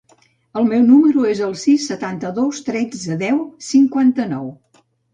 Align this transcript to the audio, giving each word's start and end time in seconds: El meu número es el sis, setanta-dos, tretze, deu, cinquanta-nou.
El 0.61 0.63
meu 0.71 0.79
número 0.87 1.25
es 1.33 1.43
el 1.49 1.53
sis, 1.65 1.87
setanta-dos, 1.93 2.65
tretze, 2.71 3.21
deu, 3.27 3.41
cinquanta-nou. 3.71 4.53